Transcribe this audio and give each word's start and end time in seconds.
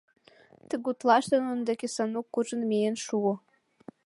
Тыгутлаште 0.69 1.35
нунын 1.41 1.61
деке 1.69 1.87
Санук 1.95 2.27
куржын 2.33 2.61
миен 2.69 2.95
шуо. 3.05 3.33